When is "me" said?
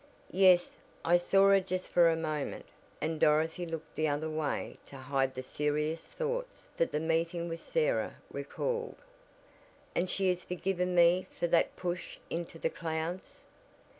10.95-11.27